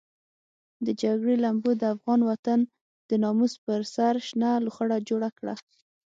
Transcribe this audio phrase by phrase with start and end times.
[0.85, 2.59] د جګړې لمبو د افغان وطن
[3.09, 5.55] د ناموس پر سر شنه لوخړه جوړه کړه.